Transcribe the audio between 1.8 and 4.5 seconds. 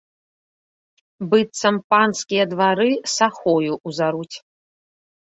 панскія двары сахою ўзаруць.